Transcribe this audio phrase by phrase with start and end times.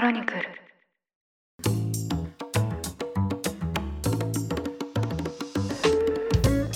[0.00, 0.40] ロニクル。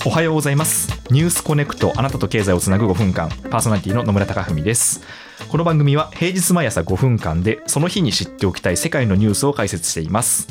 [0.05, 0.89] おはようございます。
[1.09, 3.29] ニュースコネクトあなたと経済をつなぐ5分間。
[3.49, 5.01] パーソナリティの野村貴文です。
[5.49, 10.47] この番組は平日毎朝5分間でその日に知っておきたい世界のニュースを解説しています。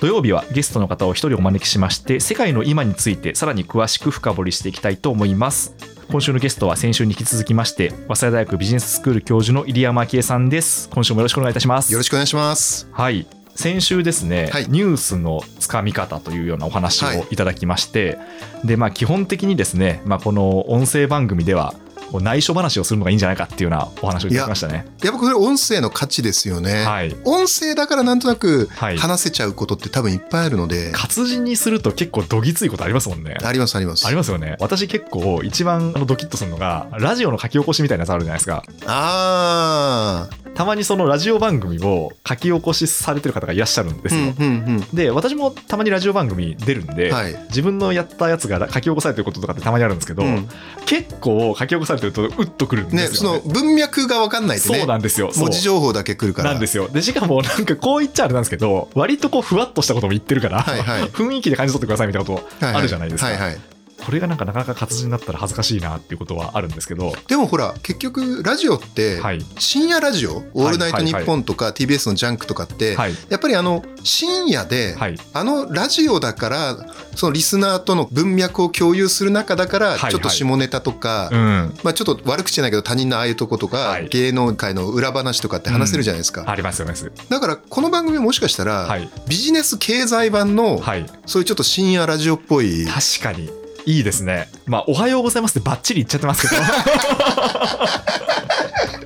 [0.00, 5.76] 土曜日はゲストの方を一人お招きしまして世界の今についてさらに詳しく深掘りしていきたいと思います。
[6.08, 10.88] 今週のゲストは先週に引き続きまして早稲田大学ビジネススクール教授の入山昭恵さんです。
[10.90, 11.92] 今週もよろしくお願いいたします。
[11.92, 12.88] よろしくお願いします。
[12.92, 13.26] はい。
[13.56, 14.66] 先週ですね、はい。
[14.68, 18.18] ニュースのつかみ方というようなお話をいただきまして、
[18.64, 21.74] でまあ基本的にですね、まあ、この音声番組では
[22.10, 24.86] こう内緒話をするのがいいんじゃないかっていうようなお話をいただきましたね。
[25.02, 26.84] やっぱこれ音声の価値ですよね。
[26.84, 30.92] はい音声だからなんとなくはい話せちゃうことって多分いっぱいあるので。
[30.92, 33.36] 活字にすると結構どぎついことありますもんね。
[33.42, 34.06] ありますあります。
[34.06, 34.56] ありますよね。
[34.60, 38.62] 私結構一番あのドキッとするのがラジオの書き起こしみたいなやつあるじゃないですか。
[38.86, 44.14] あたまにそのラジオ番組を書き起こしされてる方がいらっしゃるんであ。
[44.14, 44.46] うんすよ。
[44.46, 47.14] うんで私もたまにラジオ番組出るんで、うん。
[47.14, 47.36] はい。
[47.48, 50.48] 自分のやったやつが書き起こされてることとかってたまにあるんですけど、うん
[50.86, 53.40] 結構書き起こされてるとうっとくるんね、ですよ、ね。
[53.40, 54.78] その文脈が分かんないとね。
[54.78, 55.32] そうなんですよ。
[55.36, 56.52] 文字情報だけ来るから。
[56.52, 56.88] なんですよ。
[56.88, 63.30] で、しかもなんかこう言っちゃあれなんですけど、割とこうふわっとしたことも言ってるから、はいはい 雰囲気で感じ取ってくださいみたいなことはいはいあるじゃないですか。
[63.30, 63.75] はいはい。
[64.04, 69.44] これがなんかなかなか活字になったら恥ずかしいなっていうことはあるんですけど、でもほら、結局ラジオってはい。
[69.58, 73.14] 深夜ラジオ、オールナイトニッポンとか TBS のジャンクとかって、はい。
[73.28, 75.16] やっぱりあの深夜で、はい。
[75.32, 76.76] あのラジオだから
[77.14, 81.74] そのリスナーとの文脈を共有する中だからちょっと下ネタとか、うん。
[81.82, 86.94] まあ、ちょっと悪口じゃないけど他人のああいうとことか、はい芸能界の裏話とかって話せるじゃないですか、ありますよね。
[87.28, 89.10] だからこの番組もしかしたら、はい。
[89.28, 91.06] ビジネス経済版の、はい。
[91.26, 93.65] そういうちょっと深夜ラジオっぽい確かに。
[93.86, 94.48] いいですね。
[94.66, 96.62] まあ、おはようございますってバッチリ言っちゃってますけど。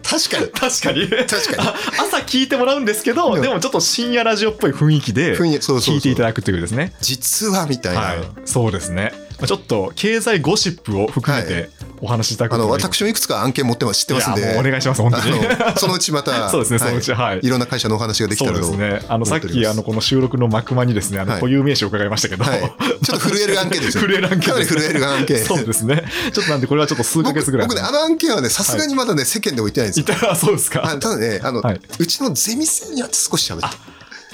[0.02, 1.08] 確かに確かに。
[1.08, 1.68] 確かに
[2.00, 6.92] 朝聞いてもらうんですけど、うんでもちょっと深夜ラジオっぽい雰囲気で聞いていただくというですね。
[7.00, 9.12] 実はみたいな、はい、そうですね。
[9.38, 14.56] まあちょっと経済ゴシップを含めはてお話しいただくあの私もいくつか案件持ってます知ってますんで。
[14.58, 15.40] お願いします本当に。
[15.76, 17.40] そのうちまたそうですねそのうちはい。
[17.42, 17.48] い。
[17.48, 19.02] ろんな会社のお話ができたらとですね。
[19.08, 21.40] あのさっきあのこの収録の幕間にですね、あのはい。
[21.40, 22.60] 固有名詞を伺いましたけど、はい。
[22.60, 25.44] ちょっと震える案件ですよ震える案件かなり震える案件。
[25.44, 26.04] そうですね。
[26.32, 27.66] ちょっとなんでこれはちょっと数ヶ月ぐらい。
[27.66, 30.02] 僕僕ねあの案件はねさすがにまだね、世間で置いてないんですよ。
[30.02, 30.82] いたらそうですか。
[30.84, 31.80] あただねあの、はい。
[31.98, 33.76] うちのゼミ生には少し喋って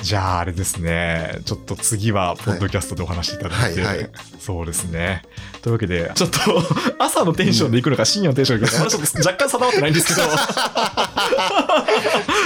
[0.06, 1.40] じゃああれですね。
[1.46, 5.22] ちょっと次はポッドキャストでお話しいただいて、はいはいそうですね。
[5.62, 6.38] というわけで、ちょっと
[7.02, 10.22] 朝のテンションで行くのか、深夜のテンションで行くのか、ちょっと若干定まってないんですけど、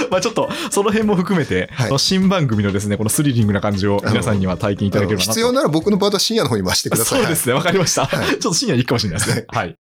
[0.09, 5.31] まあちょっとその辺も含めて、はい新番組のですね、このスリリングな感じを皆さんには体験いただければなと。
[5.31, 8.07] 必要なら僕のパートは深夜の方に回してくださいそうですね、わかりました。
[8.07, 9.45] はいちょっと深夜に行くかもしれないですね。
[9.49, 9.75] はい。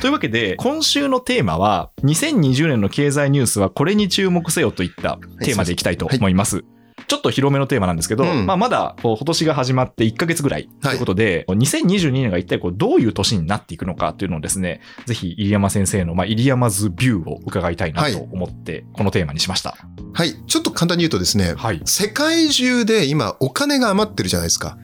[0.00, 6.64] というわけで、今週のテーマは、2020年の経済ニュースはこれに注目せよといったテーマでいきたいと思います。
[7.12, 19.76] ちょっと広めのテーマなんですけど、うんまあ、まだこう今年が始まって1ヶ月ぐらいということで、2022年が一体こうどういう年になっていくのかというのをですね、ぜひ入山先生の、まあ、入山ズビューを伺いたいなと思って、このテーマにしました。
[20.14, 21.82] はいちょっと簡単に言うとですねはい。
[21.84, 24.78] 世界中で今お金が余ってるじゃないですか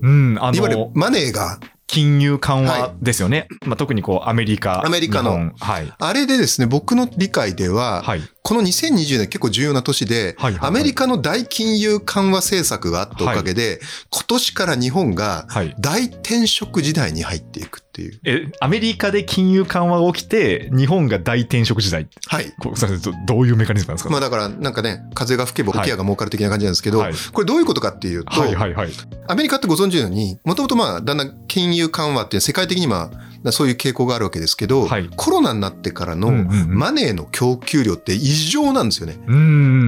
[0.00, 3.46] うん、あの、いわゆるマネーが金融緩和ですよね。
[3.64, 5.92] まあ、特にこうアメリカ、アメリカのはい。
[5.98, 8.22] あれでですね僕の理解では、はい。
[8.46, 13.80] この2020年結構重要な年で、はいはいはいアメリカの大金融緩和政策があったおかげで、
[14.10, 15.74] 今年から日本がはい。
[15.78, 18.20] 大転職時代に入っていくっていう。
[18.24, 22.08] え、アメリカで金融緩和が起きて、日本が大転職時代。
[22.26, 22.52] はい。
[22.60, 28.90] こうすいませんどどういうメカニズムなんですか、まあだからなんかね、風が吹けばはい桶屋が儲かる的な感じなんですけど、はいこれどういうことかっていうと、はいはいはい。
[29.28, 33.10] アメリカってご存知のように、もともとまあだんだん金融緩和って世界的にま
[33.44, 39.16] あそういう傾向があるわけですけど、はいコロナになってからのマネーの供給量って異常なんですよね。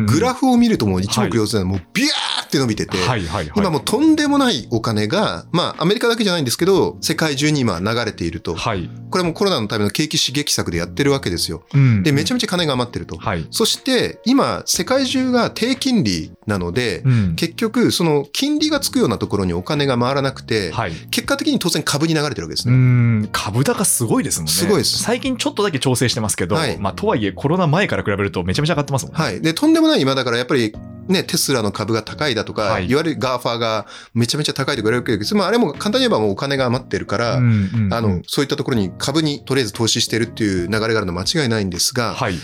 [0.06, 3.52] グラフを見るともう一目瞭然でもうビャーって伸びてて、はいはいはい。
[3.54, 8.54] 今もうとんでもないお金が、まあアメリカだけじゃないんですけど、世界中に今流れていると。
[8.54, 8.88] はい。
[9.10, 11.64] これもコロナのための景気刺激策でやってるわけですよ。
[11.74, 13.16] うんで、めちゃめめちゃ金が余ってると。
[13.16, 13.46] はい。
[13.50, 17.34] そして今世界中が低金利なので、うん。
[17.34, 20.92] 結局その金利がつくようなところにお金が回らなくて、はい。
[21.10, 22.74] 結果的に当然株に流れてるわけですね。
[22.74, 24.52] ん、株高すごいですもんね。
[24.52, 29.20] すごいです最近ちょっとだけ調整してますけど、はいまあ、とはいえコロナ前から比べるとめちゃめちゃ上がってますもんね。
[29.20, 29.40] はい。
[29.40, 30.74] で、とんでもない今だからやっぱり
[31.08, 42.34] ね、テスラの株が高いだとか、はいい、わゆる GAFA がめちゃめちゃ高いとか言われるわけど、まああれも簡単に言えばもうお金が余ってるから、うんうんうんあの、そういったところに株にとりあえず投資してるっていう流れがあるのは間違いないんですが、はい。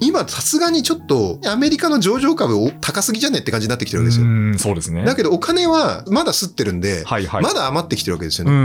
[0.00, 4.26] 今さすがにちょっとアメリカの上場株お高すぎじゃねって感じになってきてるわけですよ。
[4.26, 5.04] うんそうですね。
[5.04, 7.42] だけどお金はまだ刷ってるんで、はいはい。
[7.42, 8.52] まだ余ってきてるわけですよね。
[8.52, 8.62] うんう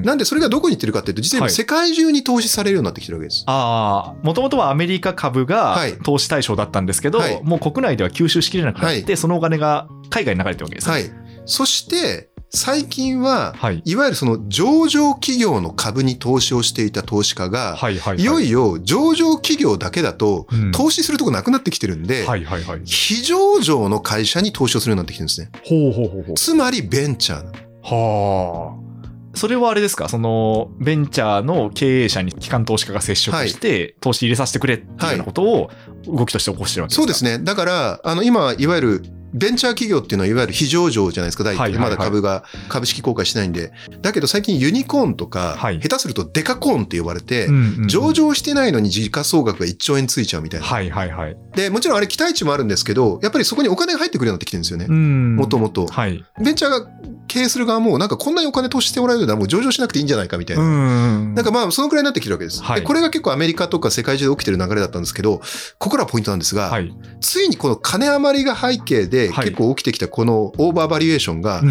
[0.00, 0.02] ん。
[0.02, 3.44] なんでそれがどこに行ってるかっていうと、実は世界中に投資されるようになってきてるわけです。
[3.46, 10.92] ああ、もともとはアメリカ株がはい投資対象だったんですけど、はいもう国内では吸収しきれなくなって、はそのお金が海外に流れてるわけですね。
[10.92, 11.10] はい。
[11.44, 13.82] そして、最近は、はい。
[13.84, 18.20] いわゆるその上場企業の株に投資をしていた投資家が、はいはいはい。
[18.20, 22.82] いよいよ上場企業だけだとうん投資するとこなくなってきてるんで、はいはいはい。
[22.84, 25.50] 非上場の会社に投資をするようになってきてるんですね。
[25.64, 26.34] ほうほうほうほう。
[26.36, 27.44] つまりベンチャー
[27.82, 28.88] はあ。
[29.34, 30.08] それはあれですか？
[30.08, 35.70] そのベンチャーの経営者に機関投資家が接触して、投資入れさせてくれっていうようなことを
[36.06, 37.02] 動きとして起こしてるわけですか？
[37.02, 37.38] そうですね。
[37.38, 39.02] だから、あの、今、いわゆる、
[39.32, 43.72] ベンチャー企業っていうのは、いわゆる非上場じゃないですか、第一はいはいはいまだ株が、株式公開してないんで。
[44.00, 50.66] だけど最近ユニコーンとか、はい下手するとデカコーンって呼ばれて、うんうんうん上場してないのに時価総額が1兆円ついちゃうみたいな。
[50.66, 51.36] はいはいはい。
[51.54, 54.86] で、もちろんあれ期待値もあるんですけど、やっぱりそこにお金が入ってくるようになってきてるんですよね。
[54.86, 55.86] んもともと。
[55.86, 56.24] はい。
[56.42, 56.86] ベンチャーが
[57.28, 60.62] 経営する側も、なんかこんなにお金投資してもらえるならもう上場しなくていいんじゃないかみたいな。
[60.62, 62.62] んなんかまあ、そのくらいになってきてるわけです。
[62.62, 65.44] はいでこれが結構アメリカとか世界中で起きてる流れだったんですけど、こ
[65.78, 66.94] こからポイントなんですが、はい。
[67.20, 71.62] ついにこの金余りが背景ではい結構起きてきたこのオーバーバリエーションが。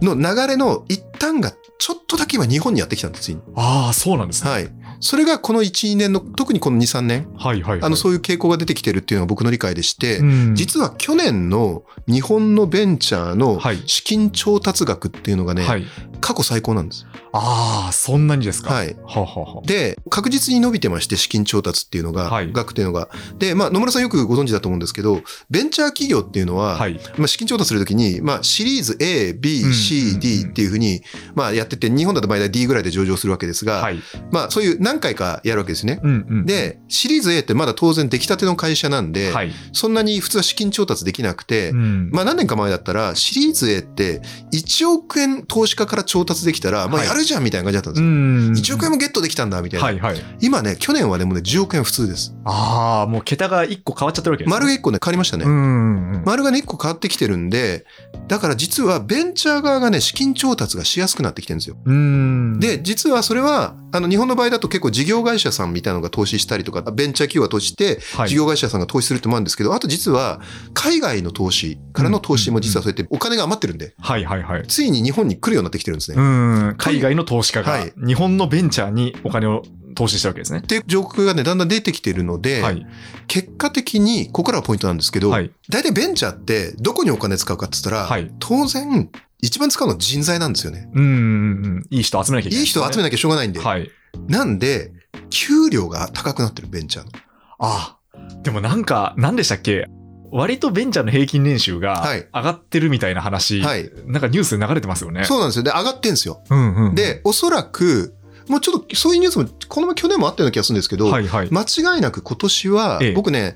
[0.00, 3.40] の流れの一端がちょっとだけ今日本にやってきたんです、ついに。
[3.56, 4.50] ああ、そうなんですね。
[4.50, 4.68] はい。
[5.00, 7.82] それがこの1、2年の、特にこの2、3年、はいはいはい。
[7.82, 15.84] あの、そういう傾向が出てきてるっていうのが僕の理解でして、うん実は去年の日本のベンチャーのはい資金調達額っていうのがね、はい。
[16.20, 17.06] 過去最高なんです。
[17.32, 18.74] ああ、そんなにですか？
[18.74, 18.96] はい。
[19.06, 23.08] はあはあはあで、確実に伸びてまして、資金調達っていうのが、はい額っていうのが。
[23.38, 26.98] で、まあ、野村さんよくご存知だと思うんですけど、ベンチャー企業っていうのは、はい。
[27.18, 31.02] まあ、資金調達するときに、まあ、シリーズ A、B うん、C、D っていうふうに、
[31.34, 34.00] まあ、やってて、日本だと毎回 D ぐらいで上場するわけですが、はい。
[34.32, 36.00] まあ、そういう何回かやるわけですね。
[36.02, 36.46] うんうん。
[36.46, 39.52] で、シリーズ A ってまだ当然出来たての会社なんで、はい。
[39.72, 44.22] そんなに普通は資金調達できなくて、うんまあ何年か前だったら、シリーズ A って
[44.54, 48.08] 1億円投資家から調達できたら、まあやるじゃんみたいな感じだったんですよ。
[48.08, 49.86] ん1億円もゲットできたんだみたいな。
[49.86, 50.16] はいはい。
[50.40, 52.34] 今ね、去年はね、もうね、10億円普通です。
[52.44, 54.52] ああ、もう桁が一個変わっちゃってるわけですね。
[54.52, 55.44] 丸が1個ね、変わりましたね。
[55.44, 56.22] うん。
[56.24, 57.84] 丸がね、1個変わってきてるんで、
[58.26, 61.76] だから実はベンチャー側がね、資金調達がしやすくなってきてるんですよ。
[61.84, 62.60] うん。
[62.60, 70.40] で、実はそれは、あの、日本の場合だと結構事業会社さんみたいなのが投資したりとか、ベンチャー企業が投資して、はい事業会社さんが投資するってもあるんですけど、あと実は、
[70.74, 74.66] 海外の投資からの投資も実はそうやってお金が余ってるんで、はいはいはい。
[74.68, 76.74] ついに日本に来るようになってきてるんですね。
[76.76, 79.62] 海外の投資家がはい日本のベンチャーにお金を
[79.94, 80.60] 投資したわけですね。
[80.60, 82.86] ていう状況がね、だんだん出てきてるので、はい。
[83.26, 85.50] 結果的に、ここからはポイントなんですけど、はい。
[85.68, 89.10] 大体ベンチャーってどこにお金使うかって言ったら、はい当然、
[89.40, 90.88] 一番使うのは人材なんですよね。
[90.94, 91.86] うん。
[91.90, 92.64] いい人集めなきゃいけないい。
[92.64, 93.60] い人を集めなきゃしょうがないんで。
[93.60, 93.90] はい。
[94.28, 94.92] なんで、
[95.30, 97.12] 給料が高くなってる、ベンチャーの？
[97.58, 97.96] あ
[98.42, 99.86] でもなんか、なんでしたっけ？
[100.30, 105.24] 割とベンチャーの平均年収がはい上がってるみたいな話、はいなんかニュースで流れてますよね。
[105.24, 105.62] そうなんですよ。
[105.62, 106.42] で、上がってんですよ。
[106.50, 106.94] うんうん。
[106.94, 108.14] で、おそらく、
[108.48, 111.48] もうちょっとそういうニュースも、この前去年もあったような気がするんですけど、はいはい。
[111.50, 113.54] 間違いなく今年はええ、僕ね、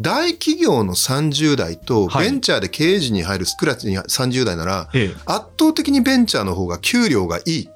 [0.00, 5.14] 大企業の30代とはいベンチャーで経営陣に入るクラスに30代なら、ええ。
[5.26, 7.68] 圧倒的にベンチャーの方が給料がいい。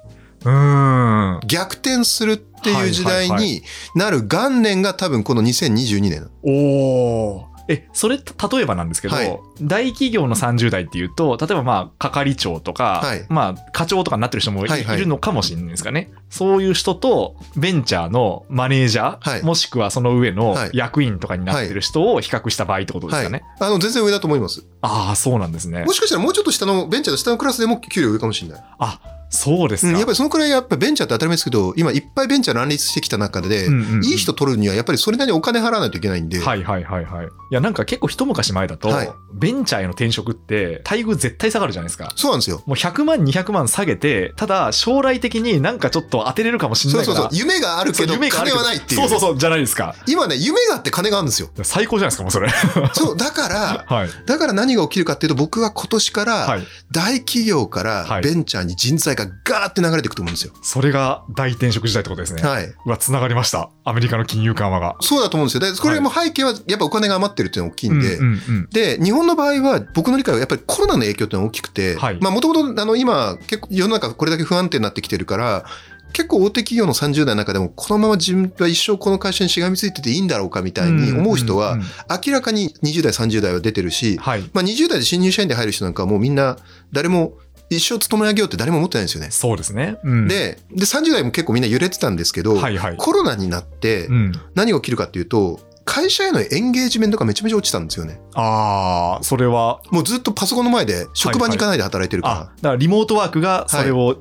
[0.45, 1.39] うーん。
[1.47, 3.63] 逆転するっていう時代に
[3.95, 6.29] なる元年が多分この2022年。
[6.43, 7.49] おー。
[7.69, 8.23] え、それ、例
[8.63, 16.11] えばなんですけど、はい大企業の30代っていうと、例えばまあ、係長とか、はいまあ、課長とかになってる人もい,、るのかもしれないですかね。
[16.29, 23.43] そういう人と、ベンチャーのマネージャー、はいもしくはその上のはい役員とかになってる人を比較した場合ってことですはいかね。。
[23.59, 24.65] あの、全然上だと思います。
[24.81, 25.93] ああ、そうなんですねも。
[25.93, 28.63] しかしたらもうちょっと下の、ベンチャーの下のクラスでも給料上かもしれない。
[28.79, 28.99] あ、
[29.29, 29.99] そうですうん、か。
[29.99, 33.67] やっぱりそのくらいやっぱベンチャーって当たり前ですけど、今いっぱいベンチャー乱立してきた中で、
[34.03, 37.27] いい人取るにはやっぱりそれなりにお金払わないといけないんで、はいはいはいはい。
[37.51, 42.11] いや、なんか結構一昔前だと、はいベンチャーへの転職って待遇絶対下がるじゃないですか。
[42.15, 42.63] そうなんですよ。
[42.65, 47.15] もう100万、200万下げて、ただ将来的になんかちょっと当てれるかもしれないから。
[47.15, 47.39] そうそうそう。
[47.39, 49.01] 夢があるけど、そう夢があるけど金はないっていう。
[49.01, 49.95] そうそうそう、じゃないですか。
[50.07, 51.49] 今ね、夢があって金があるんですよ。
[51.63, 52.49] 最高じゃないですか、もうそれ。
[52.93, 54.09] そう、だから、 はい。
[54.25, 56.67] だから何が起きるかっていうと、僕は今年から、はい。
[56.91, 60.53] 大企業かはいらベンチャーに人材がガーって流れていくと思うんですよ。
[60.61, 62.41] それが大転職時代ってことですね。
[62.41, 62.65] はい。
[62.65, 63.69] うわ、繋がりました。
[63.85, 64.95] アメリカの金融緩和が。
[65.01, 65.73] そうだと思うんですよ。
[65.73, 75.65] で、これも背景はやっぱお金が余ってるっていうのが大きいんで、うんうんうんで、日本の場合は、僕の理解はやっぱりコロナの影響っていうのが大きくて、はいまあもともとあの今、結構世の中これだけ不安定になってきてるから、
[76.13, 81.77] 結構大手企業の30代の中でも、このまま自分は一生この会社にしがみついてていいんだろうかみたいに思う人は
[82.25, 84.41] 明らかに20代、30代は出てるし、はい。
[84.53, 86.57] まあ20代で新入社員で入る人なんかはもうみんな、
[86.91, 87.33] 誰も
[87.69, 89.29] 一生勤め上げようって誰も思ってないんですよね。
[89.29, 89.97] そうですね。
[90.03, 92.97] うん、で、で、30代も結構みんな揺れてたんですけど、はいはい。
[92.97, 94.31] コロナになってうん。
[94.55, 98.21] 何が起きるかっていうと、会社へのエンゲージメントがめちゃめちゃ落ちたんですよね。
[98.35, 102.35] ああ、それは、もうずっとパソコンの前で職場に行かないで働いてるから。
[102.35, 104.17] あ、だからリモートワークがそれを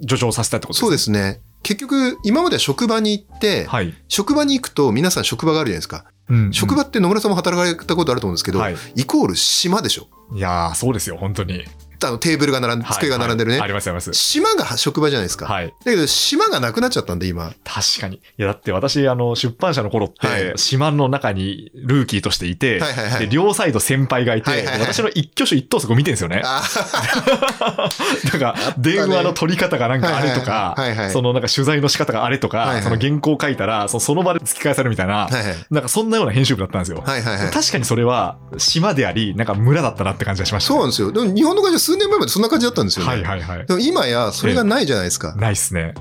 [0.00, 0.86] 助長させたってことですね。
[0.86, 1.40] そうですね。
[1.62, 3.94] 結局、今までは職場に行って、はい。
[4.08, 6.04] 職場に行くと皆さん職場があるじゃないですか。
[6.28, 8.76] うん職場って野村さんも働かれたことあると思うんですけど、はい。
[8.96, 10.08] イコール島でしょ。
[10.34, 11.64] いやー、そうですよ、本当に。
[12.02, 13.58] あのテーブルが並んで、机が並んでるね。
[13.58, 14.12] はいはいありますあります。
[14.12, 15.46] 島が職場じゃないですか。
[15.46, 15.68] はい。
[15.68, 17.52] だけど島がなくなっちゃったんで今。
[17.64, 18.16] 確かに。
[18.16, 26.42] いや、だって私、あの、出版社の頃って、はい島の中にルーキーとしていて、はいはいはいで、両サイド先輩がいて、はいはいはい私の一挙手一投足を見てるんですよね。
[26.44, 26.62] あ
[28.32, 35.44] なんか、電話の取り方がなんかあれとかはいはいはいはい、そのなんか取材の仕方があれとか、はいはいその原稿書いたら、そのその場で突き返されるみたいな、はいはい。
[35.70, 37.02] なんかそんなような編集部だったんですよ。
[37.04, 37.50] はいはいはい。
[37.50, 41.12] 確かにそれは島であり、なんか村だったなって感じがしました、そうなんですよ。
[41.12, 43.12] でも日本の会社数年前までそんな感じだったんですよね。
[43.12, 43.66] はいはいはい。
[43.66, 45.34] でも今やそれがないじゃないですか。
[45.36, 45.94] ないっすね。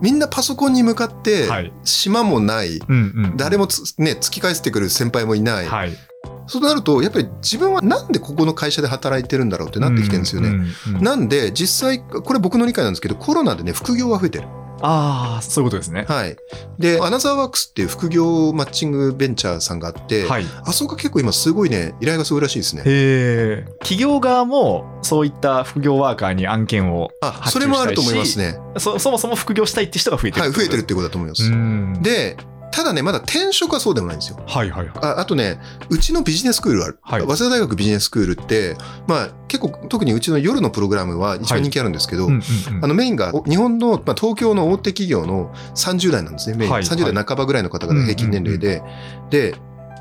[0.00, 3.36] みんなパソコンに向かってはい、島もない、うんうん。
[3.36, 5.66] 誰もつね、突き返してくる先輩もいない。
[5.66, 5.96] はい。
[6.46, 10.48] そうなると、やっぱり自分はなんでここの会社で働いてるんだろうってなってきてるんですよね。
[10.48, 14.48] ううんうんなんで、実際、これ僕の理解なんですけど、コロナでね、副業が増えてる。
[14.88, 16.04] ああ、そういうことですね。
[16.08, 16.36] はい。
[16.78, 20.46] で、アナザーワークスっていう副業マッチングベンチャーさんがあって、はい。
[20.64, 22.82] あそこが結構今すごいね、依頼がすごいらしいですね。
[22.82, 23.64] へえ。
[23.80, 28.58] 企業側もそういった副業ワーカーに案件をあ、それもあると思いますね。
[28.78, 31.34] そそもそも副業したいって人が増えてるはい、増えてるっってことだと思いま。
[31.34, 32.02] す。
[32.02, 32.36] で、
[32.70, 34.38] ただね、まだ転職はそうでもないんですよ。
[34.46, 34.98] はいはいはい。
[35.02, 35.58] ああとね、
[35.88, 36.98] うちのビジネススクールある。
[37.02, 46.56] はい早稲田大学ビジネススクールって、まあ結構特にうちの夜のプログラムは一番人気あるんですけど、メインがお日本の、まあ、東京の大手企業の30代なんですね。
[46.56, 48.82] メインはい30代半ばぐらいの方が平均年齢で。
[49.30, 49.54] で、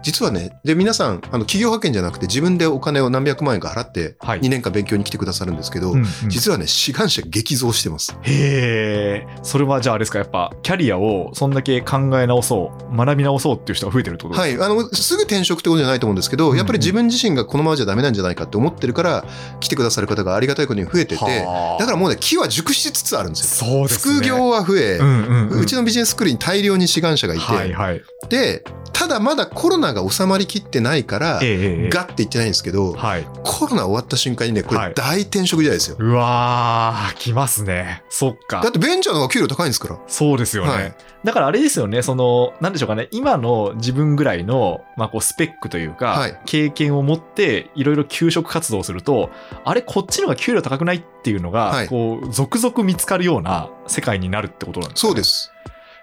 [0.05, 8.15] 実はね、で、皆さん、あの企業派遣じゃなくて自分でお金を何百万円か払ってはい2年間勉強に来てくださるんですけど、うんうん実はね、志願者激増してます。
[8.21, 9.27] へえ。
[9.41, 14.63] それはじゃああれですか、やっぱキャリアをそんだけ考え直そう、学び直そうっていう人が増えてるってことですか？
[14.63, 14.71] はい。
[14.71, 19.25] あの、すぐ転職ってことじゃないと思うんですけど、うんやっぱり自分自身がこのままじゃダメなんじゃないかって思ってるから、
[19.59, 23.71] 来てくださる方がありがたいことに増えてて、はあだからもうね、木は熟しつつあるんですよ。
[23.71, 24.15] そうですね。
[24.15, 25.59] 副業は増え、うんうんうん。
[25.61, 28.01] うちのビジネススクールに大量に志願者がいて、はいはい。
[28.29, 33.27] で、ただまだコロナが収まりきってないから、ええええガッて言ってないんですけど、はい。
[33.43, 35.97] コロナ終わった瞬間にね、こはいれ大転職時代ですよ。
[35.99, 38.03] うわー、来ますね。
[38.09, 38.71] そっかだっ。
[38.71, 39.99] てベンチャーの方が給料高いんですから。
[40.07, 40.69] そうですよね。
[40.69, 49.31] はいだからあれですよね、その、なんでしょうかね、今の自分ぐらいの、まあ、こう、スペックというか、はい経験を持って、いろいろ求職活動をすると、
[49.63, 55.23] あれ、こっちの方が給料高くないっていうのが、はいこう、続々見つかるような世界になるってことなんですか、そうで。
[55.23, 55.51] す。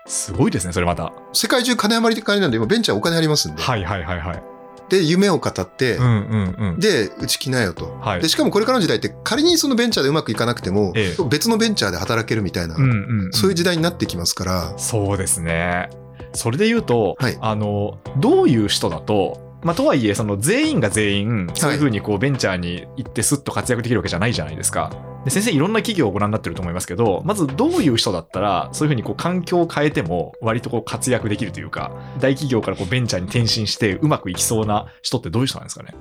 [0.07, 1.13] すごいですね、それまた。
[1.33, 3.63] 世界中金余りって金なんで、今ベンチャーお金ありますんで。
[3.63, 4.43] はいはいはいはい。
[4.89, 6.81] で、夢を語って、うんうんうん。
[6.81, 7.97] で、うち来なよと。
[8.01, 15.89] はいで、しかもこれからの時代って仮にそのベンチャーでうまくいかなくても、ええ別のベンチャーで働けるみたいな、うんうんうんそういう時代になってきますから、そうですね。
[16.35, 24.91] それで言うと、はいあの、どういう人だと、まあ、とはいえ、その全員が全員、そういうふうにこうベンチャーに行ってスッと活躍できるわけじゃないじゃないですか。
[25.25, 35.95] で先生、いろんな企業をご覧になってると思いますけど、まずどういう人だったら、そういうふうにこう環境を変えても、割とこう活躍できるというか、大企業からこうベンチャーに転身してうまくいきそうな人ってどういう人なんですかね？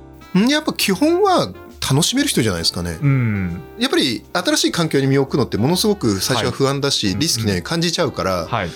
[0.43, 1.53] んやっぱ基本は
[1.87, 2.97] 楽しめる人じゃないですかね。
[3.01, 3.61] うん。
[3.77, 8.69] やっぱり新しい環境に身を置くのってものすごく最初は不安だし、はいリスキーなように感じちゃうから、はい。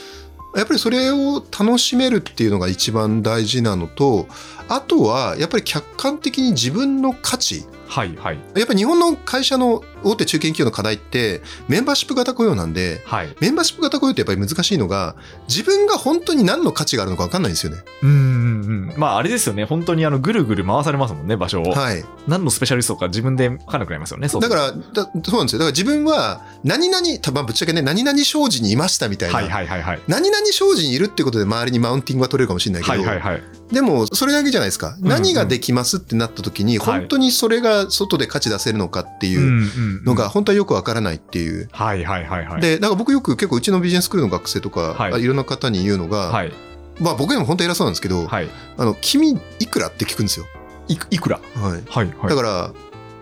[0.56, 4.28] やっぱりそれを楽しめるっていうのが一番大事なのと、
[4.70, 8.14] あとはやっぱり客観的に自分の価値、はい。
[8.18, 8.40] はい。
[8.56, 13.34] やっぱり日本の会社の大手中堅企業の課題ってメンバーシップ型雇用なんで、はい。
[13.40, 15.16] メンバーシップ型雇用ってやっぱり難しいのが、
[15.48, 17.84] 自分が本当に何の価値があるのか分かんないんですよね。
[18.04, 18.94] うんうんうん。
[18.98, 19.64] まあ、あれですよね。
[19.64, 21.72] 本当にあの、ぐるぐる回されますもんね、場所を。
[21.72, 22.04] はい。
[22.28, 24.28] 何のスペシャリストか自分で分からなくなりますよね。
[24.28, 24.78] そうだから、だ
[25.24, 25.60] そうなんですよ。
[25.60, 29.36] だから自分は何々、たまあぶっちゃけね、何々商事にいましたみたいな。
[29.36, 30.02] はいはいはいはい。
[30.10, 33.44] 何々商事にいるってことで周りにマウンティングは取れるかもしれないけど、はいはいはい。
[33.72, 34.96] でもそれだけじゃないですか。
[35.02, 41.68] うん何ができますってなった時に、はい本当にそれが外で価値出せるのかっていううんのが本当はよくわからないっていう。
[41.72, 42.62] はいはいはいはい。
[42.62, 46.54] で、だから僕よく結構うちのビジネススクールの学生とか、はいあいろんな方に言うのが、はい
[47.00, 48.50] まあ僕でも本当は偉そうなんですけど、はい。
[48.78, 50.46] あの、君いくらって聞くんですよ。
[50.88, 51.40] いくいくら？
[51.56, 51.72] はい。
[51.90, 52.30] はいはい。
[52.30, 52.72] だから、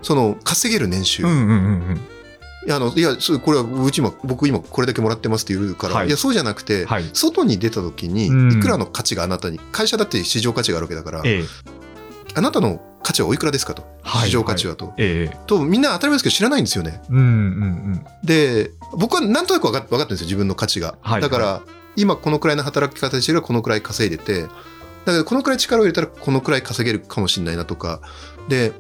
[0.02, 1.54] その稼げる年収、うんうんうんう
[1.94, 2.00] ん。
[2.66, 7.10] いやあのいやそうこれはうち今僕今これだけもらってますって言うから、はいい、やそうじゃなくて、はい。
[7.14, 11.44] 外に出た時にうんいくらの価値があなたに会社だって市場価値があるわけだから、ええ。
[12.36, 13.84] あなたの価値はおいくらですかと？
[14.02, 15.38] はい市場価値はと、ええ。
[15.46, 17.26] とみんな当たり前ですけど知らないんですよねうんうんう
[17.96, 18.06] ん。
[18.24, 21.62] で僕はなんとなく分か分かってるんですよ自分の価値が、はいだから
[21.96, 24.48] 今このくらいの働き方してるからこのくらい稼いでてだ
[25.12, 28.02] けどこのくらい力を入れたらこのくらい稼げるかもしれないなとか
[28.48, 28.72] で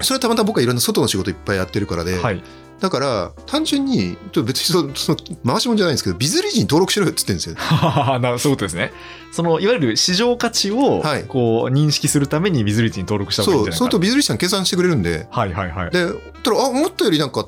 [0.00, 2.42] それはたまたま僕はいろんな外の仕事いっぱいやってるからで、はい。
[2.80, 5.16] だから単純にちょっと別にその
[5.46, 8.18] 回し物じゃないんですけどビズリージに登録しろよって言ってるんですよ。
[8.20, 8.92] なそういうことですね。
[9.32, 15.90] そのいわゆる市場価値をはいこう認識するためにビズリーチに登録した方がいいんそう、そじゃないかれとビズリージさん計算してくれるんで、はいはいはい。
[15.90, 16.06] で、
[16.42, 17.46] たらあ思ったよりなんか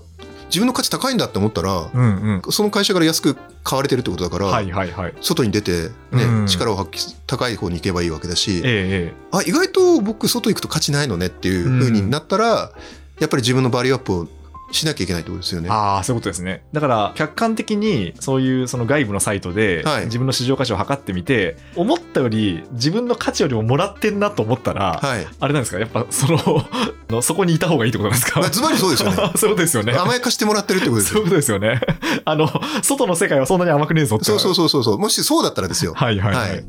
[0.49, 2.53] 自分の価値高いんだって思ったら、うんうん。
[2.53, 5.15] その会社から安く買われてるってことだから、はいはいはい。
[5.21, 12.73] 外に出て、ねうん力を発揮高い方に行けばいいわけだし、えええあ意外と僕外行くと価値ないのねっていう風になったら、
[13.21, 14.29] やっぱり自分のバリューアップを
[14.71, 15.69] しなきゃいけないってことですよね。
[15.69, 15.73] え。
[15.73, 16.63] ああ、そういうことですね。
[16.73, 25.27] だから、客観的にそういうその外部のサイトではい自分の市場価値を測ってみて、思ったより自分の価値よりももらってんなと思ったら、はい。
[25.41, 25.79] あれなんですか？
[25.79, 26.39] やっぱその
[27.11, 28.41] の、そこにいた方がいいってことなんですか？
[28.41, 29.17] まあズバリそうですよね。
[29.37, 29.93] そうですよね。
[29.95, 31.23] 甘やかしてもらってるってことですよ。
[31.25, 31.81] そうですよね。
[32.25, 32.49] あの、
[32.83, 34.27] 外の世界はそんなに甘くねえぞって。
[34.27, 34.99] そうそうそうそうそう。
[34.99, 35.95] もしそうだったらですよ。
[35.95, 36.51] はいはいはい。
[36.51, 36.65] はい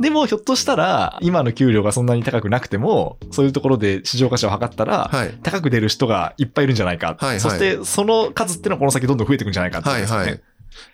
[0.00, 5.38] でも、ひょっとしたら、今の給料がそんなに高くなくても、そういうところで市場価値を測ったら、はい。
[5.42, 7.16] 高く出る人がいっぱいいるんじゃないか。
[7.18, 9.94] はいはいそして、その数っていうのはこの先どんどん増えていくんじゃないかってね。
[9.94, 10.40] はいはい。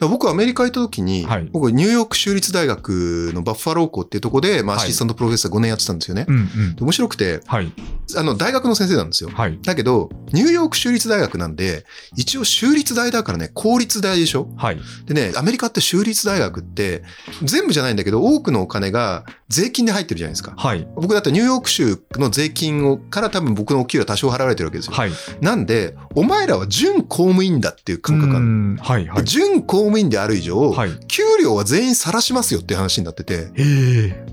[0.00, 6.26] 僕アメリカ行った時に、はい僕ニューヨーク州立大学のバッファロー校っていうところで、まあ、はいアシスタントプロフェッサー5年やってたんですよね。
[6.28, 6.76] うんうん。
[6.76, 7.72] で面白くて、はい。
[8.16, 9.30] あの、大学の先生なんですよ。
[9.32, 9.58] はい。
[9.62, 11.84] だけど、ニューヨーク州立大学なんで、
[12.16, 14.48] 一応州立大だからね、公立大でしょ？
[14.56, 14.80] はい。
[15.06, 17.02] でね、アメリカって州立大学って、
[17.42, 20.54] 全部じゃないんだけど、多くのお金が税金で入ってるじゃないですか。
[20.56, 20.86] はい。
[20.96, 24.92] 僕だってニューヨーク州の税金をから多分僕のお給料は多少払われてるわけですよ。
[24.94, 25.12] はい。
[25.40, 28.46] なんで、お前らは準公務員だっていう感覚がある。
[28.46, 29.06] うんはい。
[29.08, 29.24] はい。
[29.24, 30.90] 準公務員である以上、はい。
[31.06, 33.52] 給料は全員晒しますよって話になってて。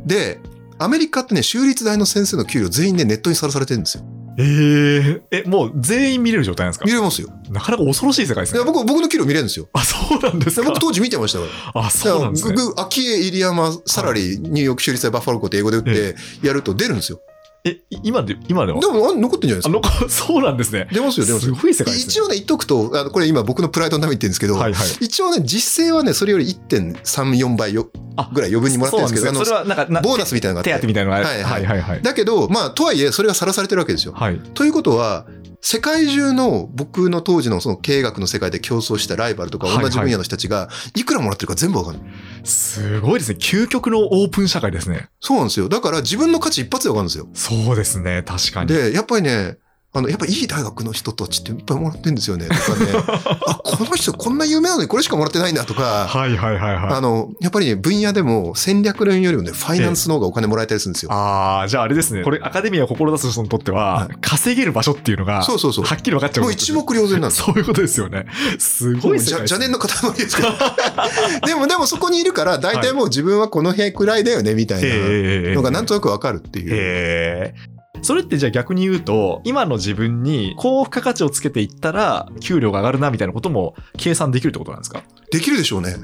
[0.03, 0.39] で、
[0.79, 4.03] アメリカってね、州立大の先生の給料全員ね、ネットにさらされてるんですよ。
[4.39, 5.43] ええ。
[5.43, 6.85] え、もう全員見れる状態なんですか？
[6.85, 7.29] 見れますよ。
[7.51, 8.71] なかなか恐ろしい世界ですねいや。
[8.71, 9.67] 僕、僕の給料見れるんですよ。
[9.73, 10.61] あ、そうなんですか？
[10.63, 10.79] で僕。
[10.79, 11.85] 当時見てましたから。
[11.85, 12.55] あ、そうなんですね。
[12.75, 17.19] 秋江入山サラリー、ニューヨーク州立大バッファロー校って英語で打ってやると出るんですよ。
[17.19, 17.29] え、い
[18.03, 18.79] 今で、今では？
[18.79, 20.09] でも、あ残ってんじゃないですか？
[20.09, 20.87] そうなんですね。
[20.91, 21.55] 出ますよ、出ますよ。
[21.55, 22.11] すごい世界ですね。
[22.11, 24.87] 一応ね、言っとくと、あのこれ今僕のプライドのために言ってるんですけど、はいはい。
[25.01, 30.81] 一応ね、実勢はね、それより1.34倍よあぐらい余分にもらってるんですけど、それはなんかなボーナスみたいなのがあって。
[30.81, 31.43] 手当みたいなのがある。
[31.43, 32.01] はいはいはいはい。
[32.01, 34.13] だけど、まあ、とはいえ、それはさらされてるわけですよ。
[34.15, 34.39] はい。
[34.53, 35.25] ということは、
[35.59, 41.99] 世界中の僕の当時のその経営学の世界で競争したライバルとかはいはい同じ分野の人たちがいくらもらってるか全部わかる。
[42.47, 43.37] すごいですね。
[43.39, 45.09] 究極のオープン社会ですね。
[45.19, 45.69] そうなんですよ。
[45.69, 47.27] だから自分の価値一発でわかるんですよ。
[47.33, 48.23] そうですね。
[48.23, 48.73] 確かに。
[48.73, 49.57] で、やっぱりね、
[49.93, 52.47] あの、やっぱいい大学の人たちっていっぱいもらってるんですよね。
[52.47, 52.91] とかね。
[53.47, 56.07] あ、この人こんな有名なのにこれしかもらってないんだとか。
[56.07, 56.93] はいはいはいはい。
[56.93, 61.11] あの、やっぱりね、分野でも戦略論よりもね、ファイナンスの方がお金もらえたりするんですよ。
[61.11, 62.21] ああ、じゃああれですね。
[62.23, 67.45] これアカデミアを志す人にとっては、はい稼げる場所っていうのが、そうそうそうはっきり分かっちゃうもう一目瞭然なんですよ。
[67.45, 68.25] そういうことですよね。
[68.59, 70.49] すごいですねじゃ邪念の塊ですけど。
[71.47, 76.73] でも、でもそこにいるから、大体もう自分はこの辺くらいだよね、みたいなええのがなんとなくわかるっていう。
[76.73, 77.76] へえ。
[78.01, 85.03] それってじゃあ逆に言うと、今の自分に高付加価値をつけていったら、給料が上がるなみたいなことも計算できるってことなんですか？
[85.31, 85.95] できるでしょうね。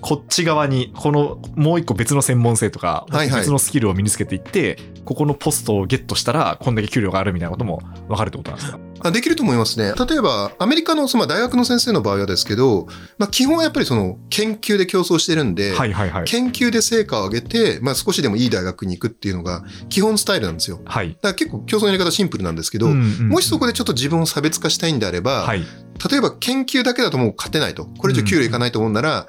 [0.00, 8.78] こっち側に、このもう一個別の専門性とか、別のスキルを身につけていって、ここのポストをゲットしたら、こんだけ給料があるみたいなことも分かるってことなんですか？
[9.00, 9.94] あできると思いますね。
[9.94, 16.24] 例えば、アメリカの、そのまあ大学の先生の場合はですけど、まあ基本はやっぱりその研究で競争してるんで、はいはいはい。
[16.24, 20.78] 研究で成果を上げて、まあ少しでもいい大学に行くっていうのが基本スタイルなんですよ。
[20.78, 21.16] だかはい。
[21.22, 25.64] ら結構競争のやり方シンプルなんですけど、うんうんもしそこでちょっと自分を差別化したいんであれば、はい。
[26.10, 27.84] 例えば研究だけだともう勝てないと。
[27.84, 29.26] これ以上給料いかないと思うなら、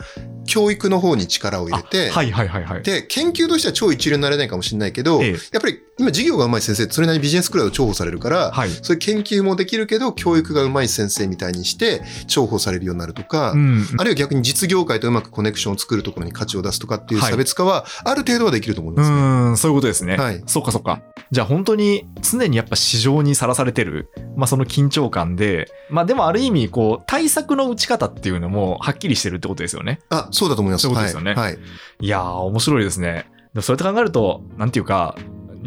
[0.50, 2.84] 教育の方に力を入れて、あはいはいはいはい。
[2.84, 8.70] で、研究としては超一流になれないかもしれないけど、ええやっぱり今授業が上手い先生、それなりにビジネスクラウド重宝されるから、はい。
[8.70, 13.86] そういう研究もできるけど、教育が上手い先生みたいにして重宝されるようになるとか、うん。
[13.98, 19.16] あるいは逆に実業界とうまくコネクションを作るところに価値を出すとかっていうはい差別化は、ある程度はできると思いうますね。
[19.18, 20.16] ーん、そういうことですね。
[20.16, 21.02] はいそうかそうか。
[21.32, 30.00] じゃあ本当に常にやっぱ市場にさらされてる、まあその緊張感で、まあでもある意味こう対策の打ち方っていうのもはっきりしてるってことですよね。
[30.10, 30.84] あ、そうだと思います。
[30.84, 31.52] そういうことですよねはい。
[31.54, 31.60] はい
[32.02, 33.30] いやー面白いですね。
[33.62, 35.16] それと考えると、なんていうか、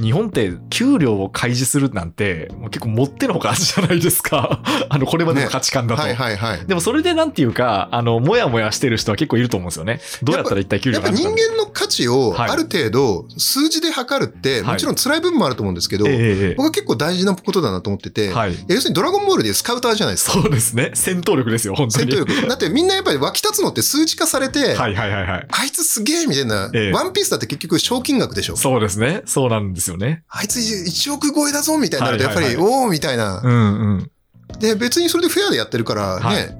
[0.02, 4.62] 日本って給料を開示するなんて、もう結構もってのほかじゃないですか。
[4.88, 6.02] あの、これまでの価値観だと。
[6.02, 6.66] はいはいはい。
[6.66, 10.00] でもそれでなんていうか、あの、もやもやしてる人は結構いると思うんですよね。
[10.22, 16.18] どうやったら一体給料やっぱ人が上がるのか間の価値をはいある程度数字で測るって、はいもちろん辛い部分もあると思うんですけど、えええ
[16.52, 18.56] え僕は結構大事なことだなと思ってて、はい。
[18.68, 20.32] 要するにドラゴンボールでいうスカウターじゃないですか。
[20.32, 20.90] そうですね。
[20.94, 22.10] 戦闘力ですよ、本当に。
[22.12, 22.48] 戦闘力。
[22.48, 25.46] だってみんなやっぱり湧き立つのって数値化されて、はいはいはいはい。
[25.50, 28.56] あいつすげえみたいな、ええワンピースだって結局賞金額でしょ。
[28.56, 29.22] そうですね。
[29.26, 30.24] そうなんですよね。
[30.28, 33.40] あいつ1億超えだぞみたいになると、やっぱり、はいはいおおみたいな。
[33.42, 33.54] うんう
[33.98, 34.10] ん。
[34.58, 36.56] で、別にそれでフェアでやってるからね、はい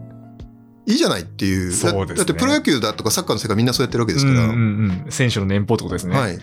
[0.87, 1.71] い、いじゃないっていう。
[1.71, 4.45] だそうですねだってプロ野球だとかサッカーの世界みんなそうやってるわけですから。
[4.45, 5.13] うんうんうん。
[5.13, 6.19] 選手の年俸ってことですね。
[6.19, 6.39] はい。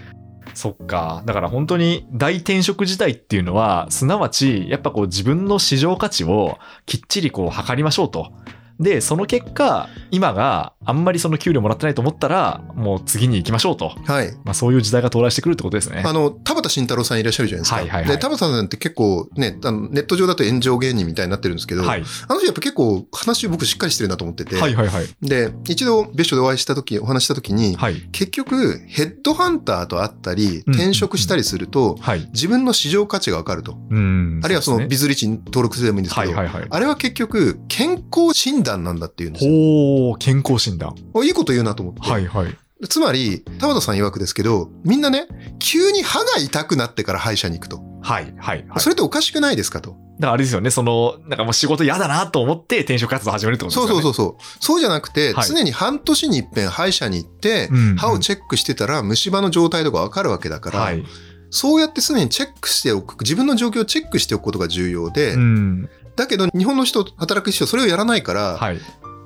[0.54, 1.24] そっか。
[1.26, 8.32] だから本当に大転職時代っていうのは、すなわち、やっぱこう自分の市場価値をきっちりこう測りましょうと。
[8.80, 13.90] で、その結果、今があんまりその給料もらってないと思ったら、もう次に行きましょうと。
[14.06, 14.34] はい。
[14.46, 16.04] まあそういう時代が到来してくるってことですね。
[16.06, 17.76] あの、田畑慎太郎さんいらっしゃるじゃないですか。
[17.76, 22.04] はいはいはいで、田畑さんって結構ね、あのネット上だと炎上芸人みたいになってるんですけど、はい。
[22.28, 25.06] あの人やっぱ結構話僕しっかりしてるなと思ってて、はいはいはい。
[25.22, 27.96] で、一度別所でお会いした時、お話した時に、はい。
[28.12, 32.22] 結局ヘッドハンターと会ったり、うん転職したりすると、はい。
[32.32, 33.78] 自分の市場価値がわかると。
[33.90, 34.40] うん。
[34.42, 36.68] あるいはそのビズリッチに登録すればいいんですけど、ねはいはいはい。
[36.70, 39.52] あれは結局健康診断なんだっていうんですよ。
[39.52, 40.96] ほう、健康診断。
[41.14, 42.02] おいいこと言うなと思って。
[42.02, 42.58] はいはい。
[42.88, 45.28] つまり、田畑さん曰くですけど、みんなね、
[45.60, 47.82] 急に歯が痛くなってから歯医者に行くと。
[48.02, 48.80] はいはいはい。
[48.80, 49.92] それっておかしくないですかと。
[49.92, 54.02] だからあれですよね、その、なんかもう仕事嫌だなと思って転職活動始めるってことですよね。
[54.02, 54.64] そうそうそうそう。
[54.64, 61.04] そうじゃなくて、はい常に半年に一遍歯医者に行って、うん歯をチェックしてたら虫歯の状態とかわかるわけだから、はい。
[61.52, 65.90] そうやって常にチェックしておく、自分の状況をチェックしておくことが重要で、うん。
[66.20, 68.80] だけど日本の人、働く人はそれをやらないから、はい。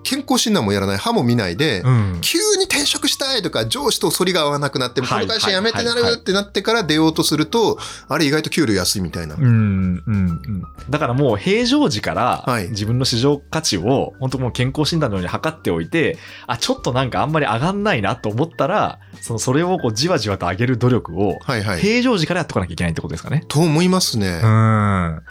[0.03, 2.19] 健康診断もやらない、歯も見ないで、うん。
[2.21, 9.35] 急に転職したいとか、上司と反りが合わなくなって、こはいの会社辞めてなはいはいはいるってなってから出ようとすると、あれ意外と給料安いみたいな。
[9.35, 10.63] うん、うん、うん。
[10.89, 21.79] だからもう平常時からはい自分の市場価値を本当もう健康診断のように測っておいて、あ、ちょっとなんかあんまり上がんないなと思ったら、その、それをこうじわじわと上げる努力をはいはい。
[21.79, 23.43] 平常時からやっとかなきゃいけないってことですかね。
[23.47, 24.41] と思いますね。
[24.43, 25.21] うん。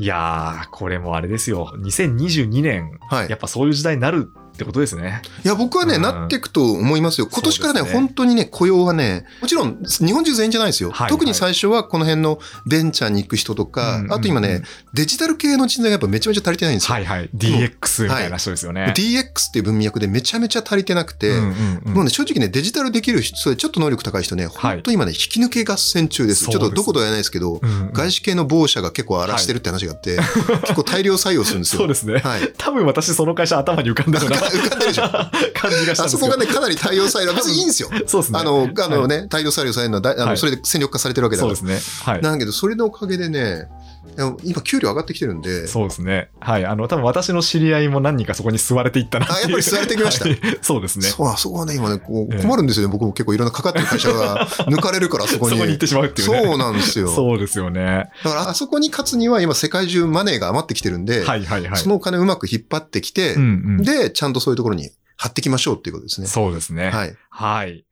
[0.00, 1.72] いやー、これもあれですよ。
[1.76, 5.22] 2022年、はいやっぱそういう時代になるってことですね。
[5.44, 7.28] いや、僕はね、うんなっていくと思いますよ。
[7.30, 10.90] 今年からね、ね本当にね、雇用はね、もちろん、日本中全員じゃないですよ。
[10.90, 14.62] はい特に最初はこの辺のベンチャーに行く人とか、うんあと今ね、
[14.94, 16.94] デジタル系の人材がやっぱめちゃめちゃ足りてないんですよ。
[16.94, 17.30] はいはい。
[17.34, 18.92] DX みたいな人ですよね。
[18.96, 26.44] DX っていう文脈でめちゃめちゃ足りてなくて、うんうんうんもうね、正直ね、デジタルできる人、ちょっと能力高い人ね、本当今ね、引き抜け合戦中です。
[26.44, 31.80] そうですちょっとどことは言えないですけど、うんうん外資系の某社が結構荒らしてるって話があって、結構大量採用するんですよ。
[31.82, 32.18] そうですね。
[32.18, 32.52] はい。
[32.56, 35.02] 多分私その会社頭に浮かんだような浮かんでるでしょ。
[35.54, 37.90] 感じがしたあそこがね、かなり大量採用、別にいいんですよ。
[38.06, 38.38] そうですね。
[38.38, 41.56] あの、あのはいね、大量採用されるのはだ、あの、はいそれで戦力化されてるわけだから。
[41.56, 42.12] そうですね。
[42.12, 42.22] はい。
[42.22, 43.68] なんだけど、それのおかげでね、
[44.18, 46.30] いや今、給料上がってきてるんで、そうですね。
[46.40, 46.66] はい。
[46.66, 49.26] あの、多分私の知り合いも何人かそこに吸われていったな。
[49.32, 51.06] あやっぱり吸われてきましたはい そうですね。
[51.06, 52.92] そう、あそこはね、今ね、こうええ困るんですよね。
[52.92, 55.58] 僕も結構いろんなかかってる会社が抜かれるから、そそこに。
[55.60, 56.42] こに行ってしまうっていうね。
[56.42, 57.14] そうなんですよ。
[57.14, 58.10] そうですよね。
[58.24, 61.78] だから、あそこに勝つには今、世界中マネーが余ってきてるんで、はいはいはい。
[61.78, 63.44] そのお金をうまく引っ張ってきて、うんう
[63.82, 63.82] ん。
[63.84, 66.26] で、ちゃんとそういうところに貼っていきましょうっていうことですね。
[66.26, 66.90] そうですね。
[66.90, 67.16] はい。
[67.30, 67.84] はい。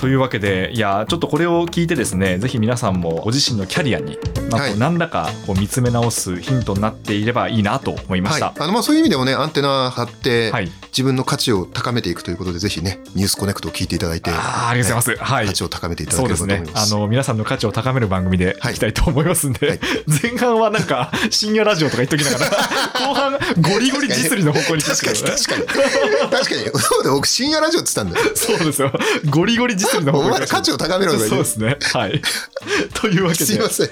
[0.00, 4.18] というわけで、いや、ちょっとこれを聞いてですね、ぜひ皆さんもご自身のキャリアに、
[4.50, 8.38] まあ、はいこう何らかこう見つめ直すヒントになっていればいいなと思いまはい。
[8.38, 8.54] した。
[8.58, 10.70] あの、まあ、そういう意味でもね、アンテナ張って、はい。
[10.86, 15.32] 自分の価値を高めていくということで、ぜひね、ニュースコネクトを聞いていただいて、あーありがとうございます。
[15.32, 15.52] はい価。
[15.52, 16.86] 値を高めていただけれそうですねばと思いま。
[16.86, 16.94] す。
[16.94, 19.80] あの、皆さんの価値を高める番組でいきたいと思いますんで、はい
[20.22, 22.50] 前半はなんか、深夜ラジオとか言っときながら、
[23.06, 25.66] 後半、ゴリゴリ実利の方向に確かに、確かに。
[25.66, 26.80] 確かに。
[26.80, 28.36] そうだ、僕、深夜ラジオって言ったんだよ。
[28.36, 28.92] そうですよ。
[29.28, 30.46] ゴリゴリ実利の？
[30.46, 31.78] 価値を高めろそうですね。
[31.92, 32.20] はい。
[32.94, 33.44] というわけで。
[33.44, 33.88] すいません。
[33.88, 33.90] い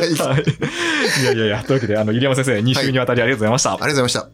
[0.00, 0.42] やいやはい。
[0.42, 3.72] いやいやいや、というわけで、あの、入山先生、2週にわたりありがとうございました。
[3.72, 4.28] ありがとうございました。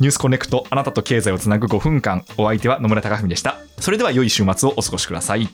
[0.00, 2.24] ニュースコネクト、あなたと経済をつなぐ5分間。
[2.36, 3.56] お相手は野村貴文でした。
[3.80, 5.48] それでは良い週末をお過ごしください。